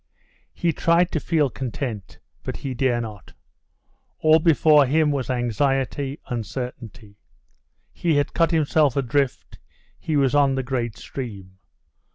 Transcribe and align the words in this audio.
He 0.51 0.73
tried 0.73 1.11
to 1.11 1.19
feel 1.19 1.51
content; 1.51 2.17
but 2.43 2.57
he 2.57 2.73
dare 2.73 2.99
not. 3.01 3.33
All 4.21 4.39
before 4.39 4.87
him 4.87 5.11
was 5.11 5.29
anxiety, 5.29 6.19
uncertainty. 6.25 7.17
He 7.93 8.15
had 8.15 8.33
cut 8.33 8.49
himself 8.49 8.97
adrift; 8.97 9.59
he 9.99 10.17
was 10.17 10.33
on 10.33 10.55
the 10.55 10.63
great 10.63 10.97
stream. 10.97 11.59